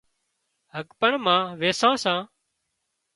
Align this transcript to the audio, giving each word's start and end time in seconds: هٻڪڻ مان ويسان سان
هٻڪڻ 0.73 1.11
مان 1.25 1.41
ويسان 1.59 1.95
سان 2.03 2.19